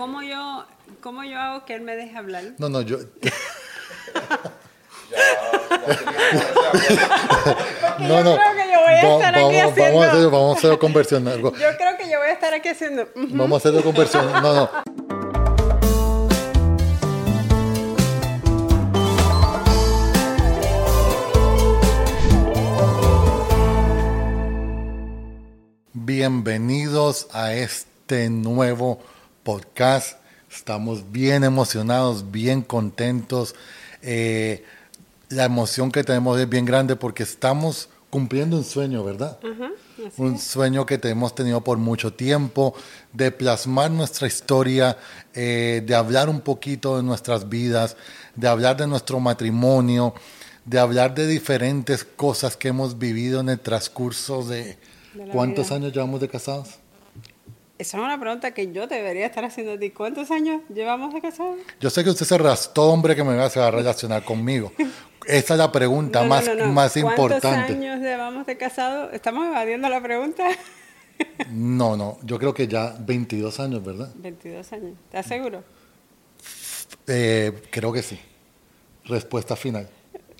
[0.00, 0.64] ¿cómo yo,
[1.02, 2.42] ¿cómo yo hago que él me deje hablar?
[2.56, 2.96] No, no, yo...
[7.98, 9.98] Porque yo creo que yo voy a Va- estar aquí vamos, haciendo...
[9.98, 11.28] vamos a hacer, vamos a hacer conversión.
[11.28, 11.52] algo.
[11.52, 13.08] Yo creo que yo voy a estar aquí haciendo...
[13.14, 14.32] Vamos a hacer conversión.
[14.32, 14.70] No, no.
[25.92, 29.00] Bienvenidos a este nuevo
[29.50, 30.16] podcast.
[30.48, 33.56] Estamos bien emocionados, bien contentos.
[34.00, 34.64] Eh,
[35.28, 39.40] la emoción que tenemos es bien grande porque estamos cumpliendo un sueño, ¿verdad?
[40.16, 42.74] un sueño que te hemos tenido por mucho tiempo,
[43.12, 44.96] de plasmar nuestra historia,
[45.34, 47.96] eh, de hablar un poquito de nuestras vidas,
[48.36, 50.14] de hablar de nuestro matrimonio,
[50.64, 54.78] de hablar de diferentes cosas que hemos vivido en el transcurso de...
[55.32, 55.76] ¿Cuántos vida.
[55.76, 56.79] años llevamos de casados?
[57.80, 59.88] Esa es una pregunta que yo debería estar haciendo a ti.
[59.88, 61.56] ¿Cuántos años llevamos de casados?
[61.80, 64.70] Yo sé que usted se rastó, hombre, que me va a, relacionar conmigo.
[65.26, 66.66] Esa es la pregunta No, más, no, no.
[66.66, 67.72] más ¿Cuántos importante.
[67.72, 69.14] años llevamos de casados?
[69.14, 70.46] ¿Estamos evadiendo la pregunta?
[71.50, 74.10] No, no, yo creo que ya 22 años, ¿verdad?
[74.14, 74.92] 22 años.
[75.04, 75.62] ¿Estás seguro?
[77.06, 78.18] Eh, creo que sí.
[79.04, 79.86] Respuesta final.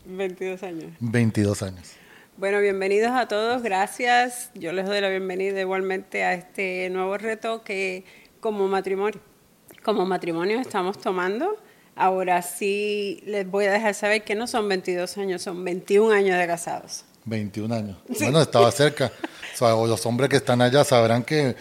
[0.07, 0.93] 22 años.
[1.01, 2.00] 22 años.
[2.41, 4.51] Bueno, bienvenidos a todos, gracias.
[4.55, 8.07] Yo les doy la bienvenida igualmente a este nuevo reto que
[8.41, 9.21] como matrimonio,
[9.85, 11.59] como matrimonio estamos tomando.
[11.95, 16.39] Ahora sí les voy a dejar saber que no son 22 años, son 21 años
[16.39, 17.05] de casados.
[17.27, 17.99] 21 años.
[18.19, 19.13] Bueno, estaba cerca.
[19.53, 21.55] O sea, los hombres que están allá sabrán que eh,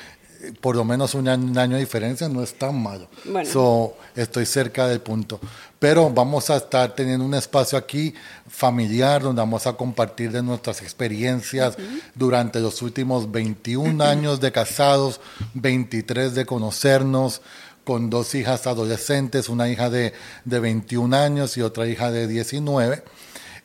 [0.62, 3.10] por lo menos un año, un año de diferencia no es tan malo.
[3.26, 3.50] Bueno.
[3.50, 5.42] So, estoy cerca del punto.
[5.80, 8.14] Pero vamos a estar teniendo un espacio aquí
[8.48, 11.78] familiar donde vamos a compartir de nuestras experiencias
[12.16, 15.22] durante los últimos 21 años de casados,
[15.54, 17.42] 23 de conocernos,
[17.86, 20.14] con dos hijas adolescentes, una hija de,
[20.46, 23.04] de 21 años y otra hija de 19.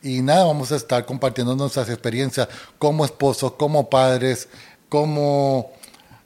[0.01, 2.47] Y nada, vamos a estar compartiendo nuestras experiencias
[2.79, 4.47] como esposos, como padres,
[4.87, 5.73] como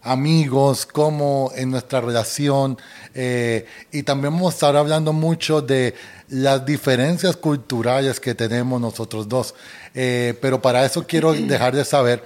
[0.01, 2.77] amigos, como en nuestra relación.
[3.13, 5.95] eh, y también vamos a estar hablando mucho de
[6.29, 9.55] las diferencias culturales que tenemos nosotros dos.
[9.95, 12.23] Eh, pero para eso quiero dejar de saber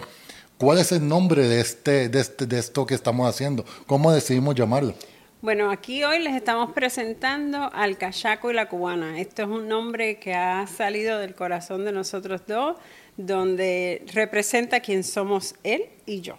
[0.57, 3.65] cuál es el nombre de, este, de, este, de esto que estamos haciendo.
[3.87, 4.93] ¿Cómo decidimos llamarlo?
[5.41, 9.19] Bueno, aquí hoy les estamos presentando al cachaco y la cubana.
[9.19, 12.77] Esto es un nombre que ha salido del corazón de nosotros dos,
[13.17, 16.37] donde representa quién somos él y yo.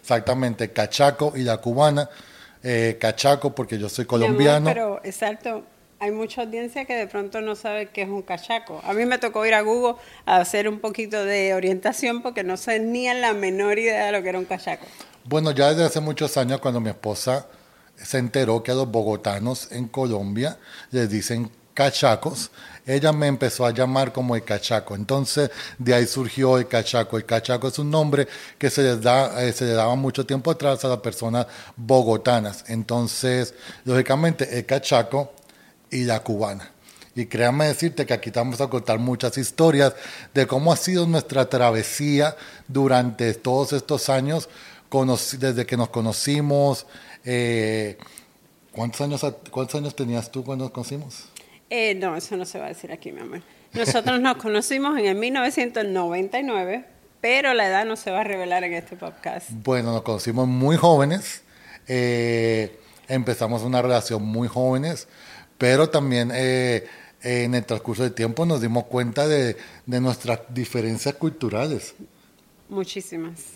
[0.00, 2.08] Exactamente, cachaco y la cubana.
[2.62, 4.66] Eh, cachaco porque yo soy amor, colombiano.
[4.66, 5.62] pero exacto,
[5.98, 8.80] hay mucha audiencia que de pronto no sabe qué es un cachaco.
[8.84, 9.94] A mí me tocó ir a Google
[10.24, 14.22] a hacer un poquito de orientación porque no sé ni la menor idea de lo
[14.22, 14.86] que era un cachaco.
[15.24, 17.46] Bueno, ya desde hace muchos años, cuando mi esposa
[17.96, 20.58] se enteró que a los bogotanos en Colombia
[20.90, 22.50] les dicen cachacos,
[22.86, 24.94] ella me empezó a llamar como el cachaco.
[24.94, 27.18] Entonces, de ahí surgió el cachaco.
[27.18, 28.26] El cachaco es un nombre
[28.58, 32.64] que se les da, eh, se le daba mucho tiempo atrás a las personas bogotanas.
[32.68, 33.54] Entonces,
[33.84, 35.32] lógicamente, el cachaco
[35.90, 36.70] y la cubana.
[37.14, 39.94] Y créanme decirte que aquí te vamos a contar muchas historias
[40.32, 42.36] de cómo ha sido nuestra travesía
[42.68, 44.48] durante todos estos años,
[45.38, 46.86] desde que nos conocimos.
[47.24, 47.98] eh,
[48.72, 51.35] ¿cuántos, años, ¿Cuántos años tenías tú cuando nos conocimos?
[51.70, 53.42] Eh, no, eso no se va a decir aquí, mi amor.
[53.72, 56.84] Nosotros nos conocimos en el 1999,
[57.20, 59.50] pero la edad no se va a revelar en este podcast.
[59.50, 61.42] Bueno, nos conocimos muy jóvenes,
[61.88, 62.78] eh,
[63.08, 65.08] empezamos una relación muy jóvenes,
[65.58, 66.86] pero también eh,
[67.22, 71.94] en el transcurso del tiempo nos dimos cuenta de, de nuestras diferencias culturales.
[72.68, 73.55] Muchísimas.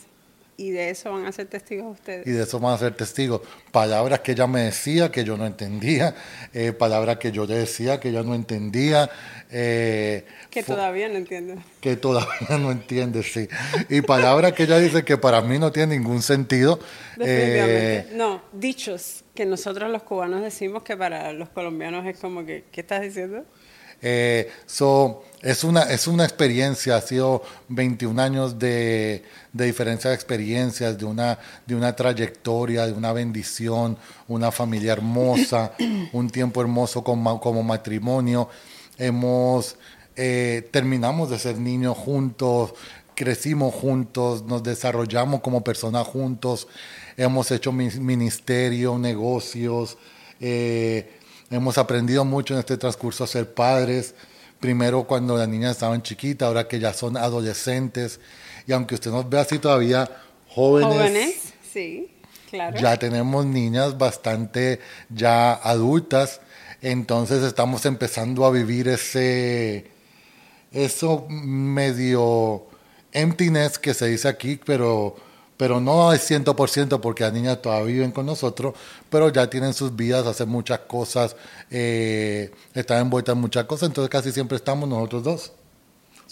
[0.61, 2.27] Y de eso van a ser testigos ustedes.
[2.27, 3.41] y de eso van a ser testigos.
[3.73, 6.15] Palabras que ella me decía que yo no entendía,
[6.53, 9.09] eh, palabras que yo le decía que ella no entendía,
[9.51, 11.55] eh, Que todavía no entiendo.
[11.81, 13.49] que todavía no entiende, sí.
[13.89, 16.79] Y palabras que ella dice que para mí no tienen ningún sentido.
[17.17, 17.99] Definitivamente.
[17.99, 22.65] eh, no, dichos que nosotros los cubanos decimos que para los colombianos es como que,
[22.71, 23.47] ¿qué estás diciendo?
[24.67, 30.99] So, es, una, es una experiencia, ha sido 21 años de, de diferencia de experiencias,
[30.99, 33.97] de una, de una trayectoria, de una bendición,
[34.29, 35.73] una familia hermosa,
[36.13, 38.49] un tiempo hermoso como, como matrimonio.
[38.99, 39.77] Hemos,
[40.15, 42.75] eh, terminamos de ser niños juntos,
[43.15, 46.69] crecimos juntos, nos desarrollamos como personas juntos,
[47.17, 49.97] hemos hecho ministerio, negocios,
[50.39, 51.19] eh,
[51.51, 54.15] hemos aprendido mucho en este transcurso a ser padres.
[54.61, 58.21] Primero cuando las niñas estaban chiquitas, ahora que ya son adolescentes.
[58.67, 60.09] Y aunque usted nos ve así todavía
[60.49, 61.37] jóvenes, Jóvenes,
[61.73, 62.11] sí.
[62.81, 66.41] Ya tenemos niñas bastante ya adultas,
[66.83, 69.87] entonces estamos empezando a vivir ese,
[70.73, 72.67] eso medio
[73.13, 75.15] emptiness que se dice aquí, pero,
[75.61, 78.73] pero no es 100% porque las niñas todavía viven con nosotros,
[79.11, 81.37] pero ya tienen sus vidas, hacen muchas cosas,
[81.71, 85.53] eh, están envueltas en muchas cosas, entonces casi siempre estamos nosotros dos.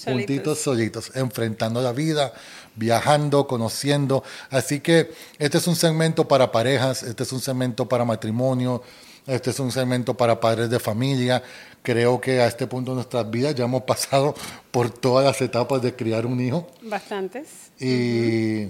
[0.02, 2.32] Juntitos, solitos, enfrentando la vida,
[2.74, 4.24] viajando, conociendo.
[4.48, 8.82] Así que este es un segmento para parejas, este es un segmento para matrimonio,
[9.26, 11.42] este es un segmento para padres de familia.
[11.82, 14.34] Creo que a este punto de nuestras vidas ya hemos pasado
[14.70, 16.66] por todas las etapas de criar un hijo.
[16.80, 17.48] Bastantes.
[17.78, 18.68] Y,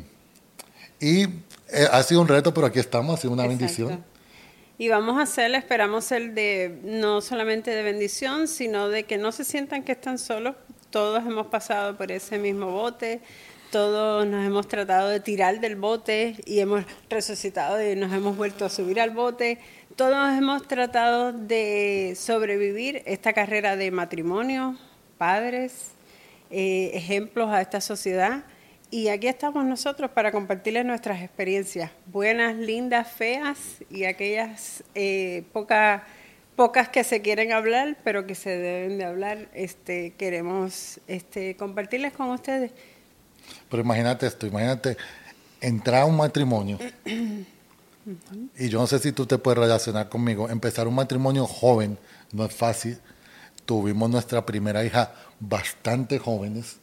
[1.01, 1.25] y
[1.69, 4.05] eh, ha sido un reto, pero aquí estamos, ha sido una bendición.
[4.79, 9.33] Y vamos a hacer, esperamos el de no solamente de bendición, sino de que no
[9.33, 10.55] se sientan que están solos,
[10.91, 13.21] todos hemos pasado por ese mismo bote,
[13.71, 18.65] todos nos hemos tratado de tirar del bote y hemos resucitado y nos hemos vuelto
[18.65, 19.59] a subir al bote.
[19.95, 24.79] Todos hemos tratado de sobrevivir esta carrera de matrimonio,
[25.19, 25.91] padres,
[26.51, 28.45] eh, ejemplos a esta sociedad.
[28.91, 33.59] Y aquí estamos nosotros para compartirles nuestras experiencias, buenas, lindas, feas
[33.91, 36.03] y aquellas eh, pocas
[36.59, 42.13] pocas que se quieren hablar, pero que se deben de hablar, este, queremos este, compartirles
[42.13, 42.73] con ustedes.
[43.71, 44.97] Pero imagínate esto, imagínate
[45.61, 46.77] entrar a un matrimonio,
[48.59, 51.97] y yo no sé si tú te puedes relacionar conmigo, empezar un matrimonio joven
[52.33, 52.99] no es fácil.
[53.69, 56.79] Tuvimos nuestra primera hija bastante jóvenes.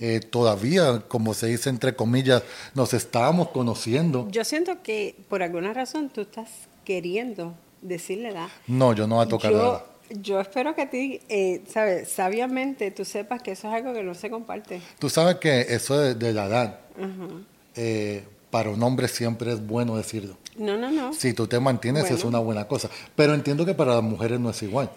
[0.00, 2.42] Eh, todavía, como se dice entre comillas,
[2.72, 4.26] nos estábamos conociendo.
[4.30, 6.48] Yo siento que por alguna razón tú estás
[6.86, 8.48] queriendo decirle edad.
[8.66, 9.84] No, yo no voy a tocar nada.
[10.08, 14.02] Yo espero que a ti, eh, sabes, sabiamente tú sepas que eso es algo que
[14.02, 14.80] no se comparte.
[14.98, 16.80] Tú sabes que eso de, la edad,
[17.76, 20.38] eh, para un hombre siempre es bueno decirlo.
[20.56, 21.12] No, no, no.
[21.12, 22.88] Si tú te mantienes es una buena cosa.
[23.14, 24.88] Pero entiendo que para las mujeres no es igual.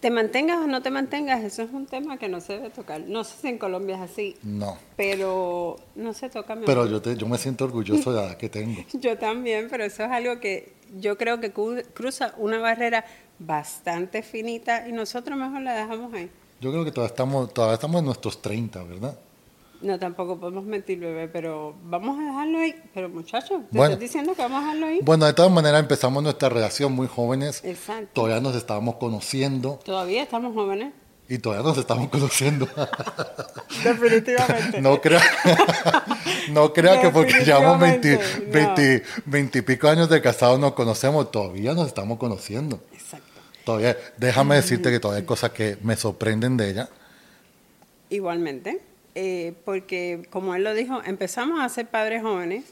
[0.00, 3.00] Te mantengas o no te mantengas, eso es un tema que no se debe tocar.
[3.00, 4.36] No sé si en Colombia es así.
[4.42, 4.76] No.
[4.96, 6.56] Pero no se toca.
[6.66, 8.84] pero yo, te, yo me siento orgulloso de la edad que tengo.
[8.94, 13.04] yo también, pero eso es algo que yo creo que cruza una barrera
[13.38, 16.30] bastante finita y nosotros mejor la dejamos ahí.
[16.60, 19.18] Yo creo que todavía estamos, todavía estamos en nuestros 30, ¿verdad?
[19.80, 22.74] No, tampoco podemos mentir, bebé, pero vamos a dejarlo ahí.
[22.92, 25.00] Pero muchachos, te estoy diciendo que vamos a dejarlo ahí.
[25.02, 27.62] Bueno, de todas maneras empezamos nuestra relación muy jóvenes.
[27.64, 28.08] Exacto.
[28.12, 29.78] Todavía nos estábamos conociendo.
[29.84, 30.92] Todavía estamos jóvenes.
[31.28, 32.66] Y todavía nos estamos conociendo.
[33.84, 34.80] Definitivamente.
[34.80, 35.20] No crea,
[36.50, 39.02] no crea que porque llevamos 20,
[39.58, 42.80] y pico años de casados nos conocemos, todavía nos estamos conociendo.
[42.92, 43.26] Exacto.
[43.64, 46.88] Todavía, déjame decirte que todavía hay cosas que me sorprenden de ella.
[48.08, 48.80] Igualmente,
[49.20, 52.64] eh, porque como él lo dijo, empezamos a ser padres jóvenes,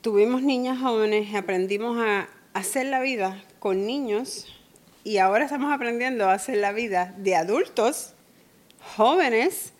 [0.00, 4.46] tuvimos niñas jóvenes, aprendimos a hacer la vida con niños
[5.04, 8.14] y ahora estamos aprendiendo a hacer la vida de adultos
[8.96, 9.74] jóvenes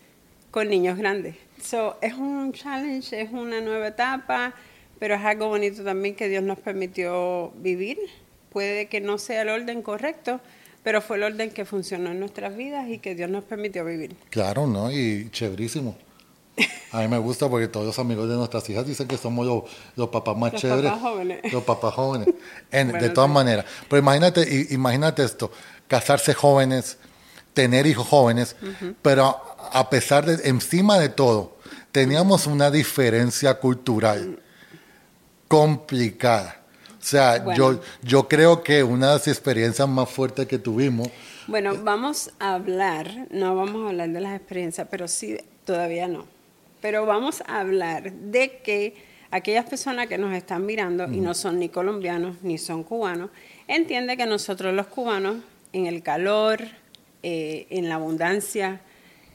[0.51, 1.37] con niños grandes.
[1.63, 4.53] So, es un challenge, es una nueva etapa,
[4.99, 7.99] pero es algo bonito también que Dios nos permitió vivir.
[8.51, 10.43] Puede que no sea el orden correcto,
[10.85, 14.15] pero fue el orden que funcionó en nuestras vidas y que Dios nos permitió vivir.
[14.31, 14.93] Claro, ¿no?
[14.93, 15.97] Y chéverísimo.
[16.93, 19.67] A mí me gusta porque todos los amigos de nuestras hijas dicen que somos
[19.97, 20.93] los, papás más chéveres.
[20.93, 21.53] Papás jóvenes.
[21.53, 22.29] Los papás jóvenes.
[22.71, 23.65] de todas maneras.
[23.89, 25.51] Pero imagínate, imagínate esto,
[25.89, 26.99] casarse jóvenes,
[27.55, 28.55] tener hijos jóvenes,
[29.03, 29.41] pero
[29.73, 31.57] a pesar de, encima de todo,
[31.91, 34.39] teníamos una diferencia cultural
[35.49, 36.64] complicada.
[37.05, 41.09] O sea, yo, yo creo que una de las experiencias más fuertes que tuvimos...
[41.47, 46.25] Bueno, vamos a hablar, no vamos a hablar de las experiencias, pero sí, todavía no.
[46.81, 48.95] Pero vamos a hablar de que
[49.31, 53.29] aquellas personas que nos están mirando y no son ni colombianos ni son cubanos,
[53.69, 55.37] entienden que nosotros los cubanos,
[55.75, 56.63] en el calor,
[57.23, 58.81] eh, en la abundancia,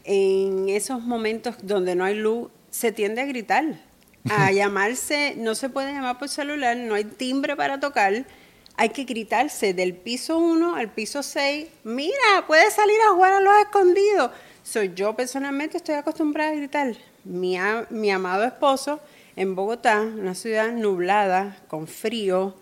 [0.06, 3.80] en esos momentos donde no hay luz, se tiende a gritar,
[4.30, 8.26] a llamarse, no se puede llamar por celular, no hay timbre para tocar,
[8.76, 13.42] hay que gritarse del piso 1 al piso 6, mira, puedes salir a jugar a
[13.42, 14.32] los escondidos.
[14.64, 17.58] Soy yo personalmente estoy acostumbrada a gritar, mi,
[17.90, 19.00] mi amado esposo
[19.36, 22.56] en Bogotá, una ciudad nublada, con frío,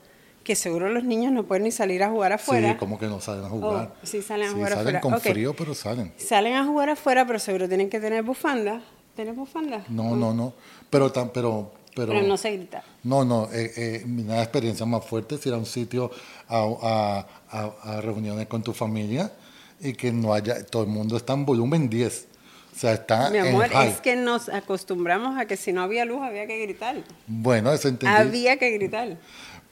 [0.43, 2.71] que seguro los niños no pueden ni salir a jugar afuera.
[2.71, 3.91] Sí, como que no salen a jugar.
[3.93, 5.01] Oh, sí, salen a jugar salen afuera.
[5.01, 6.13] con frío, pero salen.
[6.15, 8.81] Salen a jugar afuera, pero seguro tienen que tener bufanda.
[9.15, 9.83] ¿Tienes bufanda?
[9.89, 10.53] No, no, no.
[10.89, 12.83] Pero, tan, pero, pero, pero no se grita.
[13.03, 13.49] No, no.
[13.51, 16.11] Eh, eh, mi experiencia más fuerte es ir a un sitio
[16.47, 19.31] a, a, a, reuniones con tu familia
[19.79, 22.27] y que no haya, todo el mundo está en volumen 10.
[22.75, 23.89] O sea, está Mi en amor, high.
[23.89, 26.95] es que nos acostumbramos a que si no había luz había que gritar.
[27.25, 28.13] Bueno, eso entendí.
[28.15, 29.17] Había que gritar.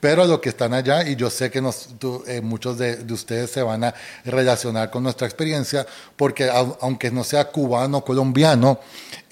[0.05, 3.11] Pero los que están allá, y yo sé que nos, tú, eh, muchos de, de
[3.11, 5.83] ustedes se van a relacionar con nuestra experiencia,
[6.15, 8.79] porque au- aunque no sea cubano o colombiano,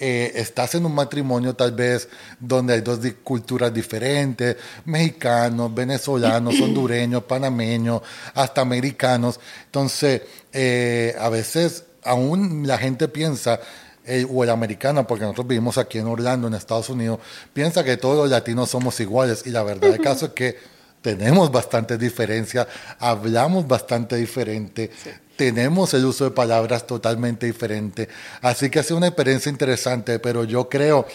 [0.00, 2.08] eh, estás en un matrimonio tal vez
[2.40, 8.02] donde hay dos culturas diferentes, mexicanos, venezolanos, hondureños, panameños,
[8.34, 9.38] hasta americanos.
[9.66, 13.60] Entonces, eh, a veces aún la gente piensa
[14.06, 17.20] eh, o el americano, porque nosotros vivimos aquí en Orlando, en Estados Unidos,
[17.52, 20.58] piensa que todos los latinos somos iguales y la verdad del caso es que
[21.00, 22.66] tenemos bastantes diferencias,
[22.98, 24.90] hablamos bastante diferente,
[25.36, 28.08] tenemos el uso de palabras totalmente diferente,
[28.40, 31.06] así que ha sido una experiencia interesante, pero yo creo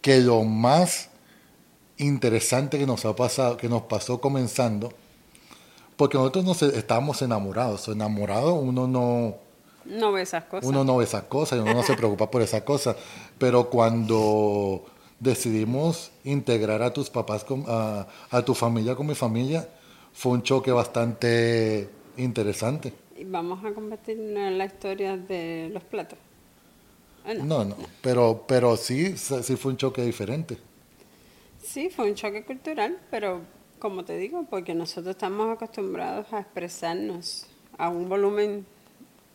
[0.00, 1.08] que lo más
[1.96, 4.92] interesante que nos ha pasado, que nos pasó comenzando,
[5.96, 9.43] porque nosotros nos estábamos enamorados, enamorado uno no
[9.86, 10.68] No ve esas cosas.
[10.68, 12.96] uno no ve esas cosas y uno no se preocupa por esas cosas.
[13.38, 14.84] Pero cuando
[15.20, 19.68] decidimos integrar a tus papás, con- a, a tu familia con mi familia,
[20.12, 22.92] fue un choque bastante interesante.
[23.16, 23.68] Y vamos a
[24.10, 26.18] en la historia de los platos.
[27.26, 27.44] No.
[27.44, 30.58] No, no, pero, pero sí, sí fue un choque diferente.
[31.62, 33.40] Sí, fue un choque cultural, pero
[33.78, 37.46] como te digo, porque nosotros estamos acostumbrados a expresarnos
[37.78, 38.66] a un volumen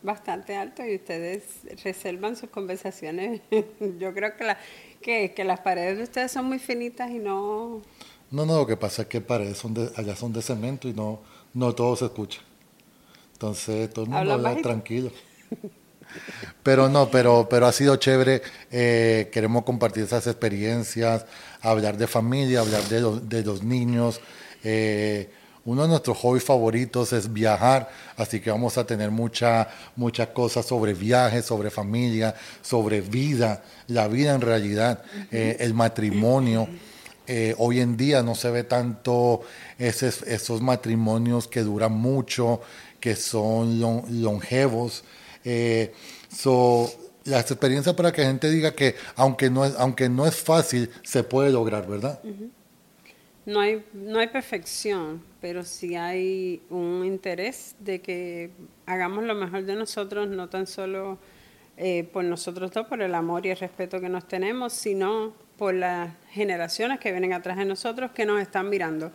[0.02, 1.44] bastante alto y ustedes
[1.84, 3.40] reservan sus conversaciones.
[3.98, 4.58] Yo creo que, la,
[5.02, 7.82] que, que las paredes de ustedes son muy finitas y no...
[8.30, 10.92] No, no, lo que pasa es que paredes son de, allá son de cemento y
[10.92, 11.20] no,
[11.54, 12.40] no todo se escucha.
[13.34, 15.12] Entonces todo el mundo ¿Hablan habla tranquilo.
[16.62, 18.42] Pero no, pero, pero ha sido chévere.
[18.70, 21.26] eh, queremos compartir esas experiencias,
[21.60, 24.20] hablar de familia, hablar de, los- de los niños.
[24.64, 25.30] eh,
[25.64, 30.64] uno de nuestros hobbies favoritos es viajar, así que vamos a tener mucha, muchas cosas
[30.66, 36.68] sobre viajes, sobre familia, sobre vida, la vida en realidad, eh, el matrimonio.
[37.26, 39.42] Eh, hoy en día no se ve tanto
[39.78, 42.60] esos, esos matrimonios que duran mucho,
[42.98, 45.04] que son lon- longevos.
[45.44, 45.92] Eh,
[46.34, 46.90] so,
[47.24, 50.90] las experiencias para que la gente diga que aunque no es, aunque no es fácil,
[51.04, 52.18] se puede lograr, ¿verdad?
[53.50, 58.52] No hay, no hay perfección, pero sí hay un interés de que
[58.86, 61.18] hagamos lo mejor de nosotros, no tan solo
[61.76, 65.74] eh, por nosotros dos, por el amor y el respeto que nos tenemos, sino por
[65.74, 69.10] las generaciones que vienen atrás de nosotros que nos están mirando.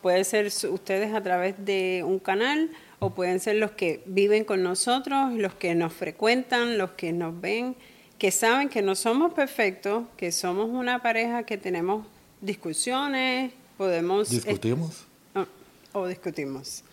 [0.00, 2.70] Puede ser ustedes a través de un canal
[3.00, 7.38] o pueden ser los que viven con nosotros, los que nos frecuentan, los que nos
[7.38, 7.76] ven,
[8.16, 12.06] que saben que no somos perfectos, que somos una pareja que tenemos
[12.40, 14.30] discusiones, podemos...
[14.30, 15.04] Discutimos.
[15.34, 15.46] Ah,
[15.92, 16.84] o discutimos.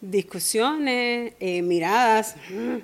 [0.00, 2.78] Discusiones, eh, miradas mm,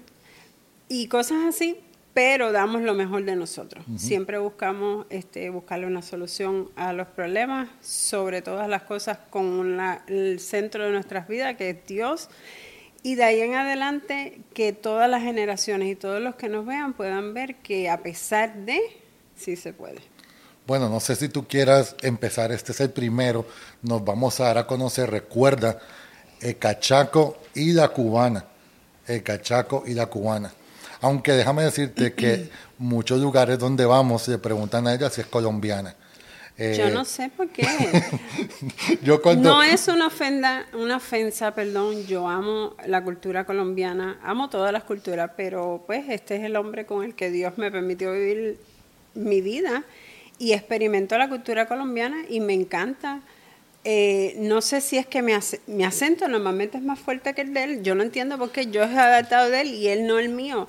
[0.89, 1.79] y cosas así,
[2.15, 3.85] pero damos lo mejor de nosotros.
[3.97, 10.41] Siempre buscamos este, buscarle una solución a los problemas, sobre todas las cosas con el
[10.41, 12.29] centro de nuestras vidas, que es Dios.
[13.05, 16.93] Y de ahí en adelante, que todas las generaciones y todos los que nos vean
[16.93, 18.81] puedan ver que a pesar de,
[19.37, 20.01] sí se puede.
[20.69, 23.47] Bueno, no sé si tú quieras empezar, este es el primero,
[23.81, 25.79] nos vamos a dar a conocer, recuerda,
[26.43, 28.45] el cachaco y la cubana,
[29.07, 30.53] el cachaco y la cubana.
[31.01, 35.95] Aunque déjame decirte que muchos lugares donde vamos le preguntan a ella si es colombiana.
[36.59, 37.67] Eh, Yo no sé por qué.
[39.03, 42.05] yo cuando, No es una ofenda, una ofensa, perdón.
[42.05, 46.85] Yo amo la cultura colombiana, amo todas las culturas, pero pues este es el hombre
[46.85, 48.61] con el que Dios me permitió vivir
[49.15, 49.87] mi vida
[50.39, 53.21] y experimento la cultura colombiana y me encanta.
[53.85, 57.43] Eh, no sé si es que mi, ac- mi acento normalmente es más fuerte que
[57.43, 57.83] el de él.
[57.83, 60.67] Yo no entiendo por qué yo he adaptado de él y él no el mío.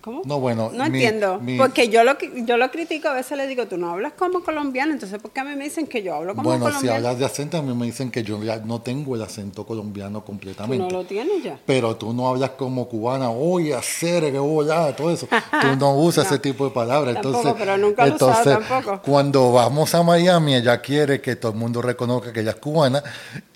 [0.00, 0.22] ¿Cómo?
[0.24, 1.40] No, bueno, No mi- entiendo.
[1.40, 4.44] mi- porque yo lo, yo lo critico, a veces le digo, tú no hablas como
[4.44, 6.96] colombiano, entonces ¿por qué a mí me dicen que yo hablo como bueno, si colombiano?
[6.98, 10.20] hablas de acento, a mí me dicen que yo ya no tengo el acento colombiano
[10.20, 10.84] Tú completamente.
[10.84, 11.58] no lo tienes ya.
[11.66, 15.26] Pero tú no hablas como cubana, oye, hacer, que hola, todo eso.
[15.26, 16.30] Tú no usas No.
[16.30, 17.14] ese tipo de palabras.
[17.14, 19.02] Tampoco, entonces, pero nunca lo usado entonces, tampoco.
[19.02, 23.02] Cuando vamos a Miami, ella quiere que todo el mundo reconozca que ella es cubana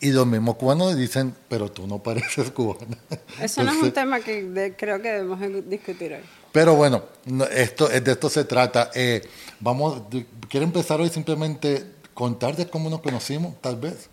[0.00, 2.98] y los mismos cubanos le dicen, pero tú no pareces cubana.
[3.40, 5.38] Eso no es un tema que de- creo que debemos
[5.68, 5.99] discutir
[6.52, 8.90] Pero bueno, no, esto, de esto se trata.
[8.94, 9.22] Eh,
[9.60, 10.02] vamos,
[10.48, 14.08] quiero empezar hoy simplemente contar de cómo nos conocimos, tal vez.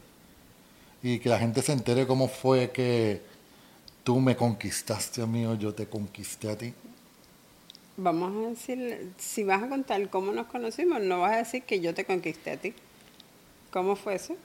[1.01, 3.22] Y que la gente se entere cómo fue que
[4.03, 6.74] tú me conquistaste a mí o yo te conquisté a ti.
[7.98, 11.79] Vamos a decir, si vas a contar cómo nos conocimos, no vas a decir que
[11.79, 12.74] yo te conquisté a ti.
[13.72, 14.36] ¿Cómo fue eso?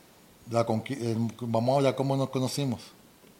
[0.50, 2.80] La eh, vamos a hablar cómo nos conocimos.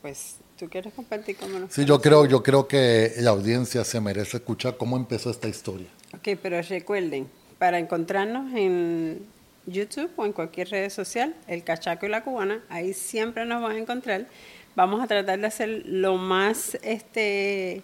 [0.00, 4.00] pues tú quieres compartir cómo nos Sí, yo creo, yo creo que la audiencia se
[4.00, 5.88] merece escuchar cómo empezó esta historia.
[6.14, 7.26] Ok, pero recuerden,
[7.59, 9.26] para encontrarnos en
[9.66, 13.73] YouTube o en cualquier red social, el cachaco y la cubana, ahí siempre nos van
[13.73, 14.28] a encontrar.
[14.76, 17.83] Vamos a tratar de hacer lo más este,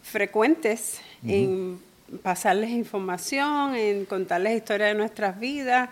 [0.00, 1.80] frecuentes en
[2.22, 5.90] pasarles información, en contarles historias de nuestras vidas.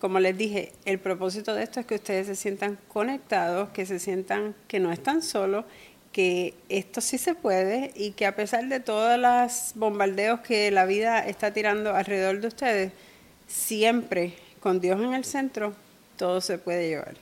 [0.00, 3.98] Como les dije, el propósito de esto es que ustedes se sientan conectados, que se
[3.98, 5.64] sientan que no están solos,
[6.12, 10.84] que esto sí se puede y que a pesar de todos los bombardeos que la
[10.84, 12.92] vida está tirando alrededor de ustedes,
[13.46, 15.74] siempre con Dios en el centro,
[16.16, 17.14] todo se puede llevar.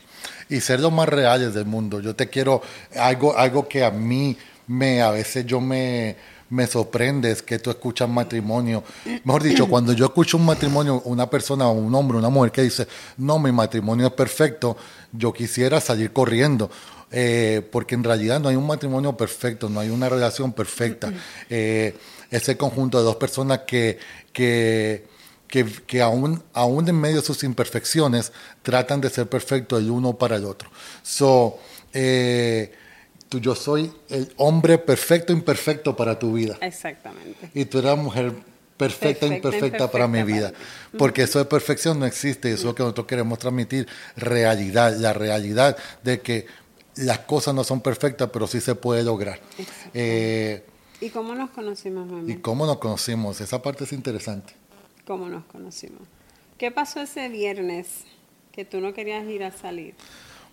[0.49, 2.01] Y ser los más reales del mundo.
[2.01, 2.63] Yo te quiero,
[2.95, 6.17] algo, algo que a mí me, a veces yo me,
[6.51, 8.85] me sorprende es que tú escuchas matrimonio.
[9.25, 12.87] Mejor dicho, cuando yo escucho un matrimonio, una persona, un hombre, una mujer que dice,
[13.17, 14.77] no, mi matrimonio es perfecto,
[15.13, 16.71] yo quisiera salir corriendo.
[17.13, 21.13] Eh, porque en realidad no hay un matrimonio perfecto, no hay una relación perfecta.
[21.49, 21.97] Eh,
[22.31, 23.99] ese conjunto de dos personas que,
[24.33, 25.07] que,
[25.47, 30.15] que, que aún, aún en medio de sus imperfecciones tratan de ser perfectos el uno
[30.15, 30.69] para el otro.
[31.03, 31.59] So,
[31.93, 32.73] eh,
[33.29, 36.57] tú, yo soy el hombre perfecto imperfecto para tu vida.
[36.61, 37.51] Exactamente.
[37.55, 38.33] Y tú eres la mujer
[38.77, 40.53] perfecta, Perfecta, imperfecta para mi vida.
[40.99, 42.51] Porque eso de perfección no existe.
[42.51, 43.89] Eso es lo que nosotros queremos transmitir.
[44.17, 44.97] Realidad.
[44.97, 46.47] La realidad de que
[46.97, 49.41] las cosas no son perfectas, pero sí se puede lograr.
[49.95, 50.65] Eh,
[51.01, 52.31] ¿Y cómo nos conocimos, mamá?
[52.31, 53.41] ¿Y cómo nos conocimos?
[53.41, 54.55] Esa parte es interesante.
[55.07, 56.03] ¿Cómo nos conocimos?
[56.59, 57.87] ¿Qué pasó ese viernes
[58.51, 59.95] que tú no querías ir a salir?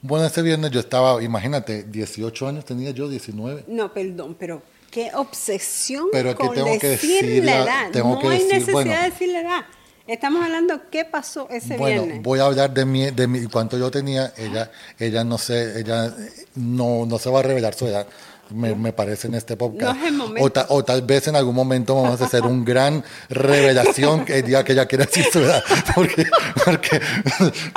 [0.04, 3.64] Bueno, ese viernes yo estaba, imagínate, 18 años tenía yo, 19.
[3.68, 7.92] No, perdón, pero qué obsesión Pero con tengo que decir la edad.
[7.92, 8.92] tengo no que hay decir, necesidad bueno.
[8.92, 9.62] de decir la edad.
[10.06, 12.22] Estamos hablando qué pasó ese Bueno, viernes.
[12.24, 14.34] voy a hablar de mi, de mi cuánto yo tenía.
[14.36, 14.70] Ella,
[15.00, 16.14] ella no sé, ella
[16.56, 18.06] no, no se va a revelar su edad.
[18.50, 19.96] Me, me parece en este podcast.
[19.98, 20.46] No es el momento.
[20.46, 24.44] O, ta- o tal vez en algún momento vamos a hacer un gran revelación el
[24.44, 25.64] día que ella quiera decir su edad.
[25.96, 26.26] Porque,
[26.66, 27.02] porque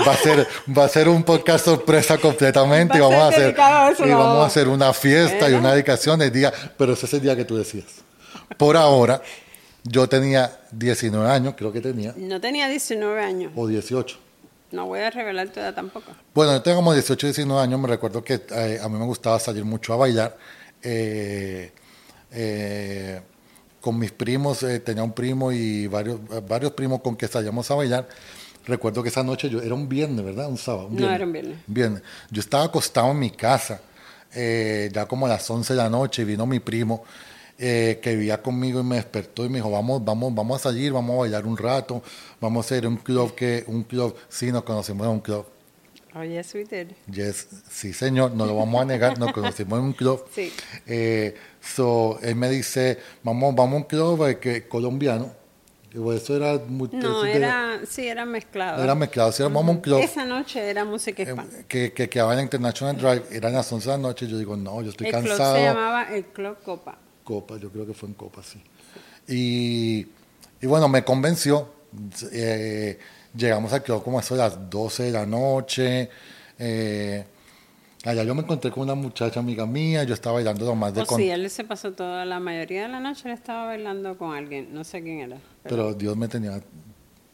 [0.06, 0.46] va a ser,
[0.76, 2.98] va a ser un podcast sorpresa completamente.
[2.98, 3.50] y Va vamos a hacer,
[4.04, 7.20] y vamos a hacer una fiesta y una dedicación el día, pero ese es el
[7.22, 7.84] día que tú decías.
[8.58, 9.22] Por ahora,
[9.84, 13.52] yo tenía 19 años, creo que tenía, No tenía 19 años.
[13.54, 14.18] o 18.
[14.72, 16.12] No voy a revelar tu edad tampoco.
[16.34, 19.38] Bueno, yo tengo como 18, 19 años, me recuerdo que eh, a mí me gustaba
[19.38, 20.36] salir mucho a bailar.
[20.82, 21.72] eh,
[22.32, 23.20] eh,
[23.80, 28.08] con mis primos, tenía un primo y varios, varios primos con que salíamos a bailar.
[28.66, 30.48] Recuerdo que esa noche yo, era un viernes, ¿verdad?
[30.48, 30.88] Un sábado.
[30.90, 31.58] No, era un viernes.
[31.68, 32.02] Viernes.
[32.28, 33.80] Yo estaba acostado en mi casa,
[34.34, 37.04] ya como a las 11 de la noche, y vino mi primo
[37.58, 40.92] eh, que vivía conmigo y me despertó y me dijo, vamos, vamos, vamos a salir,
[40.92, 42.02] vamos a bailar un rato,
[42.40, 45.46] vamos a ir a un club que, un club, sí, nos conocimos en un club.
[46.14, 46.88] Oh, yes, we did.
[47.12, 50.24] Yes, sí, señor, no lo vamos a negar, nos conocimos en un club.
[50.34, 50.50] Sí.
[50.86, 55.30] Eh, so, él me dice, vamos, vamos a un club eh, que, colombiano.
[55.92, 58.82] Digo, eso era muy- No, de- era, sí, era mezclado.
[58.82, 59.30] era mezclado.
[59.32, 61.48] Si vamos a un club Esa noche era música eh, hispana.
[61.68, 64.26] que, que quedaba en International Drive, eran las 11 de la noche.
[64.26, 65.56] Yo digo, no, yo estoy el club cansado.
[65.56, 66.98] se llamaba el Club Copa.
[67.26, 68.60] Copa, yo creo que fue en Copa, sí.
[69.28, 70.06] Y,
[70.64, 71.68] y bueno, me convenció.
[72.32, 72.98] Eh,
[73.36, 76.08] llegamos al club como a eso de las 12 de la noche.
[76.58, 77.24] Eh,
[78.04, 81.02] allá yo me encontré con una muchacha amiga mía, yo estaba bailando lo más de
[81.02, 84.16] O con- sí, él se pasó toda la mayoría de la noche, él estaba bailando
[84.16, 85.36] con alguien, no sé quién era.
[85.64, 86.60] pero- Pero Dios me tenía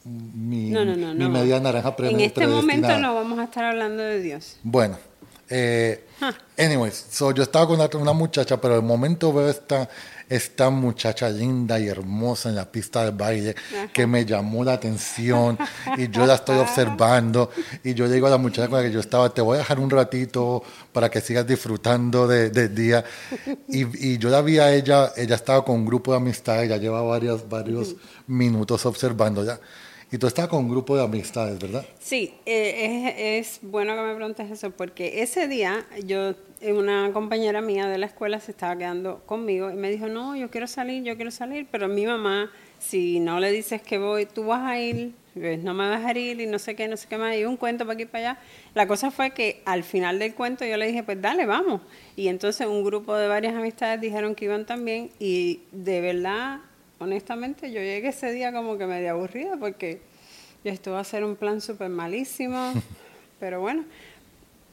[0.04, 4.02] mi, no, no, no, mi media naranja En este momento no vamos a estar hablando
[4.02, 4.56] de Dios.
[4.64, 4.96] Bueno,
[5.54, 6.04] eh,
[6.56, 9.88] anyways, so yo estaba con una muchacha, pero de momento veo esta,
[10.28, 13.54] esta muchacha linda y hermosa en la pista de baile
[13.92, 15.58] que me llamó la atención
[15.98, 17.50] y yo la estoy observando
[17.84, 19.58] y yo le digo a la muchacha con la que yo estaba, te voy a
[19.58, 20.62] dejar un ratito
[20.92, 23.04] para que sigas disfrutando de- del día.
[23.68, 26.76] Y, y yo la vi a ella, ella estaba con un grupo de amistades, ya
[26.78, 27.94] lleva varios, varios
[28.26, 29.58] minutos observándola.
[30.12, 31.86] Y tú estabas con un grupo de amistades, ¿verdad?
[31.98, 37.62] Sí, eh, es, bueno que me preguntes eso, porque ese día yo, eh, una compañera
[37.62, 41.02] mía de la escuela se estaba quedando conmigo y me dijo, no, yo quiero salir,
[41.02, 44.78] yo quiero salir, pero mi mamá, si no le dices que voy, tú vas a
[44.78, 47.34] ir, pues, no me vas a ir y no sé qué, no sé qué más,
[47.34, 48.40] y un cuento para aquí y para allá.
[48.74, 51.80] La cosa fue que al final del cuento yo le dije, pues dale, vamos.
[52.16, 56.60] Y entonces un grupo de varias amistades dijeron que iban también y de verdad,
[57.02, 60.00] honestamente, yo llegué ese día como que medio aburrida porque
[60.64, 62.72] yo esto va a ser un plan súper malísimo,
[63.40, 63.84] pero bueno,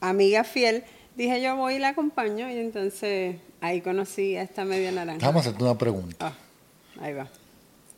[0.00, 0.84] amiga fiel,
[1.16, 5.26] dije yo voy y la acompaño y entonces ahí conocí a esta media naranja.
[5.26, 6.28] Vamos a hacerte una pregunta.
[6.28, 7.28] Ah, ahí va.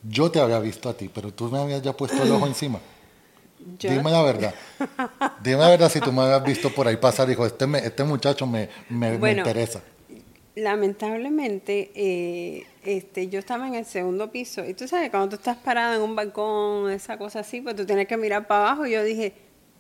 [0.02, 2.80] Yo te había visto a ti, pero tú me habías ya puesto el ojo encima.
[3.78, 4.54] Dime la verdad.
[5.42, 8.46] Dime la verdad si tú me habías visto por ahí pasar dijo, este, este muchacho
[8.46, 9.80] me, me, me interesa.
[10.56, 15.56] Lamentablemente, eh, este, yo estaba en el segundo piso y tú sabes, cuando tú estás
[15.56, 18.92] parado en un balcón, esa cosa así, pues tú tienes que mirar para abajo y
[18.92, 19.32] yo dije,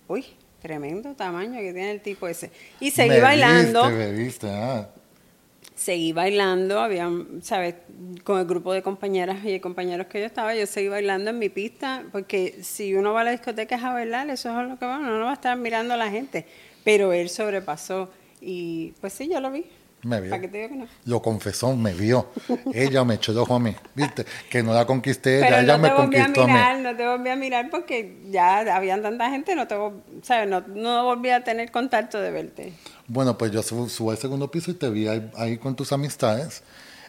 [0.08, 0.24] uy,
[0.60, 2.50] tremendo tamaño que tiene el tipo ese.
[2.80, 3.90] Y seguí bailando.
[3.90, 4.88] me viste, ah
[5.82, 7.10] seguí bailando, había,
[7.42, 7.74] ¿sabes?
[8.24, 11.48] Con el grupo de compañeras y compañeros que yo estaba, yo seguí bailando en mi
[11.48, 14.98] pista, porque si uno va a la discoteca a bailar, eso es lo que va,
[14.98, 16.46] uno no va a estar mirando a la gente.
[16.84, 18.10] Pero él sobrepasó
[18.40, 19.64] y pues sí, yo lo vi.
[20.04, 20.36] Me vio.
[21.04, 22.30] Lo confesó, me vio.
[22.74, 23.74] ella me echó el ojo a mí.
[23.94, 24.26] ¿Viste?
[24.50, 26.82] Que no la conquisté ella, ella me conquistó a, mí.
[26.82, 29.76] No te volví a mirar porque ya habían tanta gente, no, te,
[30.22, 30.48] ¿sabes?
[30.48, 32.72] No, no volví a tener contacto de verte.
[33.06, 36.64] Bueno, pues yo subo, al segundo piso y te vi ahí, con tus amistades.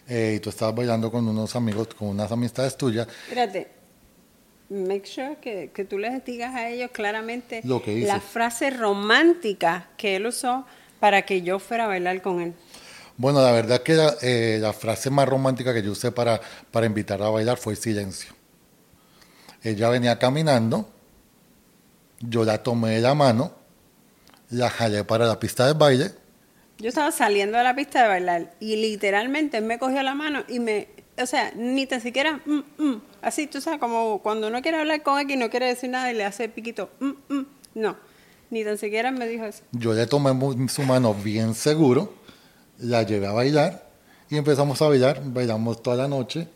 [0.06, 3.08] Eh, y tú estabas bailando con unos amigos, con unas amistades tuyas.
[3.26, 3.68] Espérate,
[4.68, 10.26] make sure que, que tú les digas a ellos claramente la frase romántica que él
[10.26, 10.64] usó
[11.00, 12.54] para que yo fuera a bailar con él.
[13.16, 16.86] Bueno, la verdad que la, eh, la frase más romántica que yo usé para, para
[16.86, 18.34] invitarla a bailar fue silencio.
[19.62, 20.88] Ella venía caminando,
[22.20, 23.64] yo la tomé de la mano
[24.50, 26.10] la jalé para la pista de baile.
[26.78, 30.58] Yo estaba saliendo de la pista de bailar y literalmente me cogió la mano y
[30.58, 30.88] me,
[31.20, 35.02] o sea, ni tan siquiera, mm, mm, así, tú sabes, como cuando uno quiere hablar
[35.02, 37.42] con alguien y no quiere decir nada y le hace piquito, mm,
[37.76, 37.96] no,
[38.50, 39.62] ni tan siquiera me dijo eso.
[39.72, 40.32] Yo le tomé
[40.68, 42.12] su mano bien seguro,
[42.78, 43.88] la llevé a bailar
[44.30, 46.48] y empezamos a bailar, bailamos toda la noche,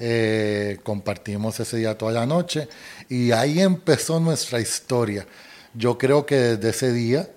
[0.00, 2.68] eh, compartimos ese día toda la noche
[3.08, 5.26] y ahí empezó nuestra historia.
[5.74, 7.28] Yo creo que desde ese día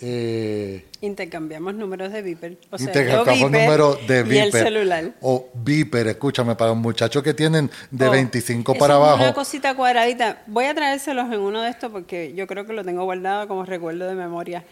[0.00, 2.58] eh, intercambiamos números de Viper.
[2.70, 4.36] O sea, intercambiamos números de Viper.
[4.36, 5.12] Y el celular.
[5.20, 9.22] O Viper, escúchame, para los muchachos que tienen de 25 para abajo.
[9.22, 10.42] Una cosita cuadradita.
[10.46, 13.64] Voy a traérselos en uno de estos porque yo creo que lo tengo guardado como
[13.64, 14.64] recuerdo de memoria.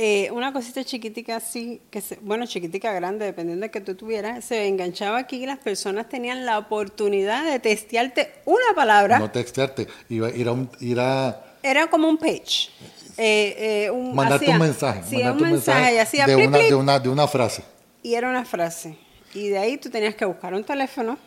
[0.00, 4.68] Eh, una cosita chiquitica así, que bueno, chiquitica grande, dependiendo de que tú tuvieras, se
[4.68, 9.18] enganchaba aquí y las personas tenían la oportunidad de testearte una palabra.
[9.18, 12.70] No testearte, iba, ir a, ir a era como un page.
[13.16, 15.02] Eh, eh, un, mandarte un mensaje.
[15.08, 17.64] Sí, un mensaje, hacía de, una, de, una, de una frase.
[18.02, 18.96] Y era una frase.
[19.34, 21.18] Y de ahí tú tenías que buscar un teléfono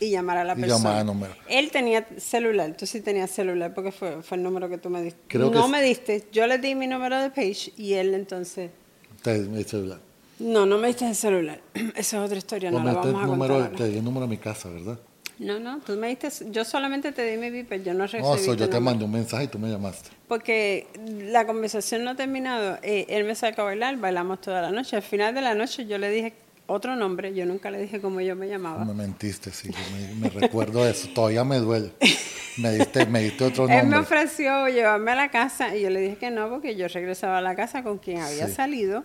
[0.00, 0.78] y llamar a la y persona.
[0.78, 1.34] Llamar a número.
[1.48, 5.02] Él tenía celular, tú sí tenías celular porque fue, fue el número que tú me
[5.02, 5.20] diste.
[5.28, 8.70] Creo no me diste, yo le di mi número de page y él entonces...
[9.22, 9.98] Te di el celular.
[10.38, 11.60] No, no me diste el celular.
[11.96, 14.38] Esa es otra historia, no la vamos a número, Te di el número a mi
[14.38, 14.98] casa, ¿verdad?
[15.38, 18.22] No, no, tú me diste, yo solamente te di mi viper, yo no recibí.
[18.22, 20.08] No, yo te mandé un mensaje y tú me llamaste.
[20.28, 20.86] Porque
[21.30, 22.78] la conversación no ha terminado.
[22.82, 24.96] Eh, él me sacó a bailar, bailamos toda la noche.
[24.96, 26.32] Al final de la noche yo le dije
[26.66, 28.84] otro nombre, yo nunca le dije cómo yo me llamaba.
[28.84, 29.70] Me mentiste, sí,
[30.18, 31.92] me, recuerdo eso, todavía me duele.
[32.58, 33.78] Me diste, me diste otro nombre.
[33.80, 36.88] Él me ofreció llevarme a la casa y yo le dije que no, porque yo
[36.88, 39.04] regresaba a la casa con quien había salido